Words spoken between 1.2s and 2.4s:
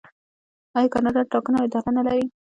د ټاکنو اداره نلري؟